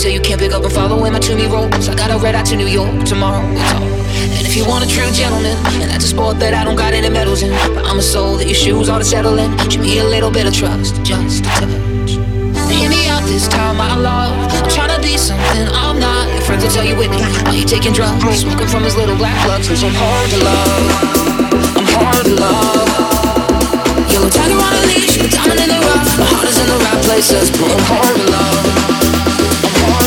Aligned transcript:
say 0.00 0.14
you 0.14 0.20
can't 0.20 0.40
pick 0.40 0.52
up 0.52 0.64
and 0.64 0.72
follow 0.72 1.04
in 1.04 1.12
my 1.12 1.18
Toomey 1.18 1.44
rolls. 1.44 1.86
I 1.86 1.94
got 1.94 2.10
a 2.10 2.16
red 2.16 2.34
out 2.34 2.46
to 2.46 2.56
New 2.56 2.66
York 2.66 3.04
tomorrow. 3.04 3.44
We'll 3.52 3.60
talk. 3.68 3.84
And 4.32 4.46
if 4.48 4.56
you 4.56 4.64
want 4.64 4.80
a 4.80 4.88
true 4.88 5.04
gentleman, 5.12 5.52
and 5.76 5.92
that's 5.92 6.08
a 6.08 6.08
sport 6.08 6.40
that 6.40 6.56
I 6.56 6.64
don't 6.64 6.76
got 6.76 6.94
any 6.96 7.10
medals 7.10 7.42
in, 7.42 7.52
but 7.76 7.84
I'm 7.84 7.98
a 7.98 8.02
soul 8.02 8.40
that 8.40 8.46
your 8.48 8.56
shoes 8.56 8.88
ought 8.88 9.04
to 9.04 9.04
settle 9.04 9.36
in. 9.36 9.52
Show 9.68 9.84
me 9.84 9.98
a 10.00 10.08
little 10.08 10.30
bit 10.32 10.48
of 10.48 10.56
trust, 10.56 10.96
just 11.04 11.44
a 11.44 11.52
touch. 11.60 12.16
Hear 12.72 12.88
me 12.88 13.12
out 13.12 13.20
this 13.28 13.44
time, 13.46 13.76
my 13.76 13.92
love. 13.92 14.32
I'm 14.48 14.70
trying 14.72 14.88
to 14.96 15.02
be 15.04 15.20
something 15.20 15.68
I'm 15.68 16.00
not. 16.00 16.32
Your 16.32 16.44
friends 16.48 16.64
will 16.64 16.72
tell 16.72 16.86
you 16.88 16.96
with 16.96 17.12
me. 17.12 17.20
Are 17.44 17.52
you 17.52 17.68
taking 17.68 17.92
drugs? 17.92 18.24
Smoking 18.40 18.72
from 18.72 18.88
his 18.88 18.96
little 18.96 19.16
black 19.20 19.36
plugs. 19.44 19.68
Cause 19.68 19.84
I'm 19.84 19.92
hard 19.92 20.28
to 20.32 20.38
love. 20.40 21.76
I'm 21.76 21.88
hard 22.00 22.24
to 22.24 22.34
love. 22.40 22.88
Yellow 24.08 24.32
tiger 24.32 24.56
on 24.56 24.72
a 24.80 24.82
leash, 24.88 25.20
diamond 25.28 25.60
in 25.60 25.68
the 25.68 25.80
rough. 25.84 26.08
My 26.16 26.24
heart 26.32 26.48
is 26.48 26.56
in 26.56 26.68
the 26.72 26.78
right 26.88 27.00
places, 27.04 27.52
but 27.52 27.68
I'm 27.68 27.84
hard 27.84 28.16
to 28.16 28.24
love. 28.32 29.29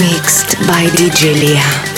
Mixed 0.00 0.56
by 0.66 0.86
DJ 0.96 1.34
Liya. 1.34 1.89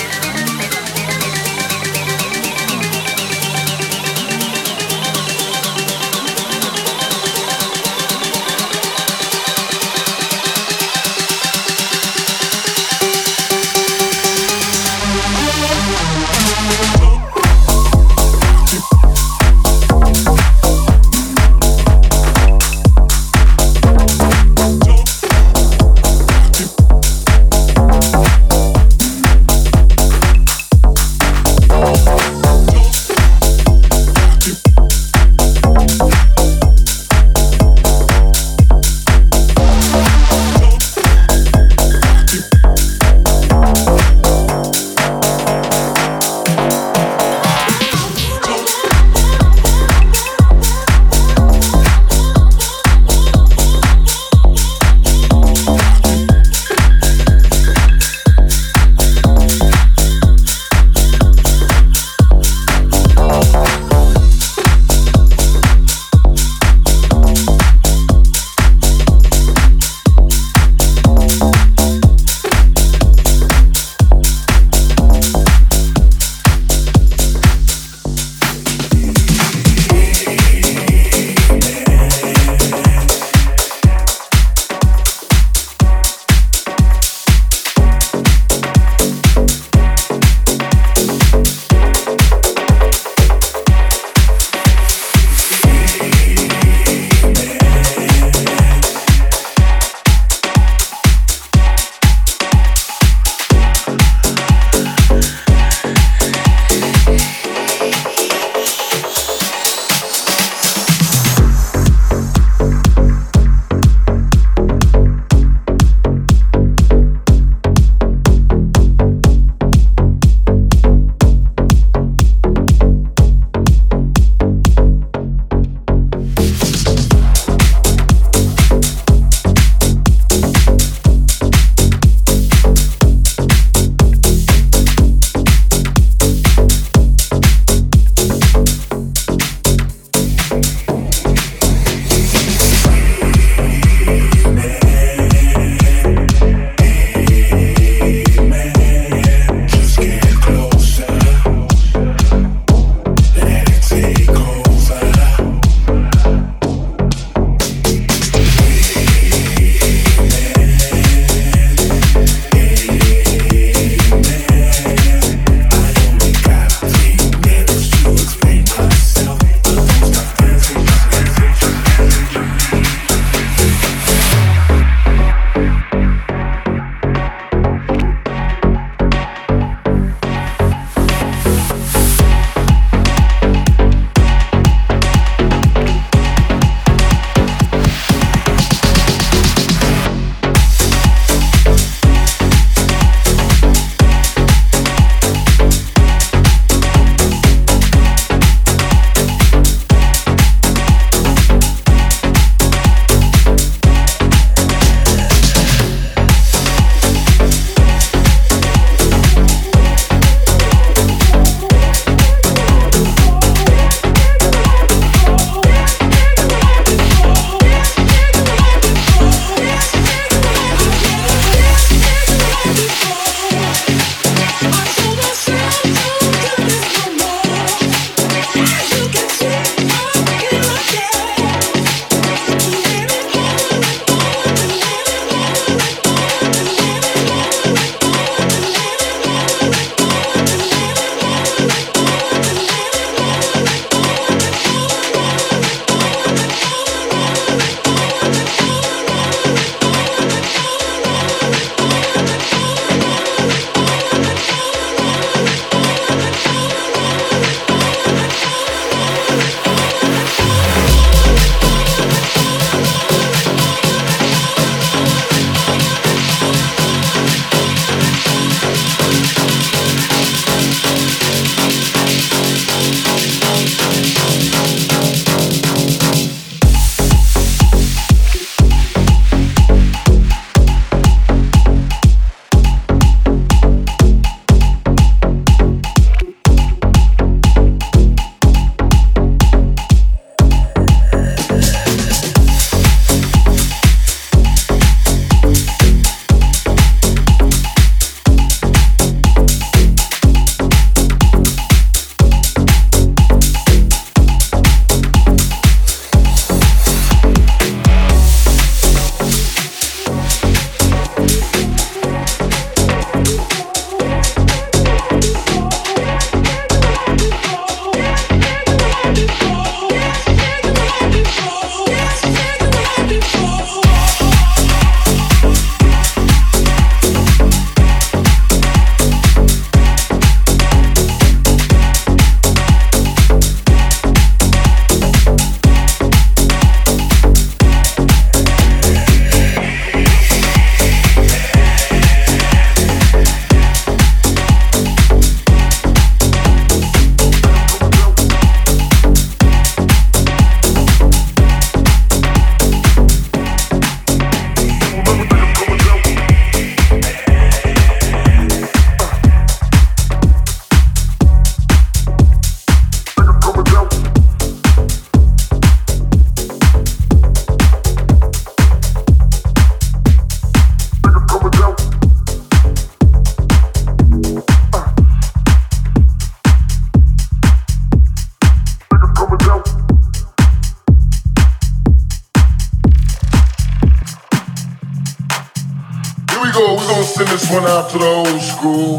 Send 387.05 387.29
this 387.29 387.51
one 387.51 387.65
out 387.65 387.91
to 387.91 387.99
the 387.99 388.07
old 388.07 388.41
school. 388.41 388.99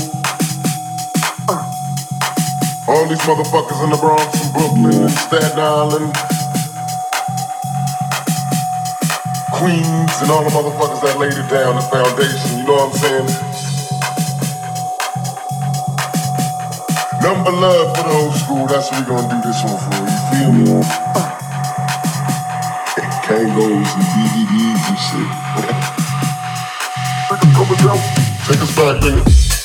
All 2.88 3.08
these 3.08 3.20
motherfuckers 3.28 3.84
in 3.84 3.90
the 3.90 3.98
Bronx 3.98 4.24
and 4.44 4.54
Brooklyn 4.54 5.04
and 5.04 5.12
Staten 5.12 5.60
Island. 5.60 6.14
Queens 9.52 10.14
and 10.22 10.32
all 10.32 10.44
the 10.44 10.52
motherfuckers 10.52 11.02
that 11.02 11.18
laid 11.20 11.34
it 11.34 11.50
down, 11.50 11.76
the 11.76 11.82
foundation, 11.82 12.60
you 12.60 12.66
know 12.68 12.76
what 12.76 12.94
I'm 12.94 13.00
saying? 13.02 13.28
Number 17.24 17.52
love 17.52 17.96
for 17.98 18.04
the 18.04 18.14
old 18.14 18.36
school, 18.36 18.68
that's 18.68 18.92
what 18.92 19.08
we're 19.08 19.16
gonna 19.16 19.30
do 19.32 19.40
this 19.48 19.64
one 19.64 19.80
for, 19.80 19.96
you 20.00 20.18
feel 20.32 20.52
me? 20.54 21.14
Kangos 23.24 23.88
and 23.96 24.04
DVDs 24.04 24.43
Take 27.76 28.62
us 28.62 28.76
back, 28.76 29.02
nigga. 29.02 29.63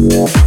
Thank 0.00 0.37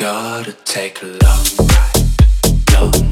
Gotta 0.00 0.52
take 0.64 1.02
a 1.02 1.06
long 1.08 1.68
ride. 1.68 2.72
Long 2.72 3.09